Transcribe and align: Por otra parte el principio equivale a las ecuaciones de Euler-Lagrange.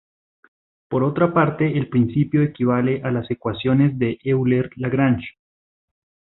Por 0.87 1.03
otra 1.03 1.31
parte 1.31 1.77
el 1.77 1.87
principio 1.87 2.41
equivale 2.41 3.03
a 3.03 3.11
las 3.11 3.29
ecuaciones 3.29 3.99
de 3.99 4.17
Euler-Lagrange. 4.23 5.37